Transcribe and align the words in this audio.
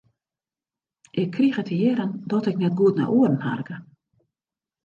Ik 1.11 1.31
krige 1.31 1.61
te 1.61 1.73
hearren 1.75 2.23
dat 2.27 2.45
ik 2.47 2.57
net 2.57 2.77
goed 2.79 2.95
nei 2.95 3.07
oaren 3.15 3.41
harkje. 3.47 3.77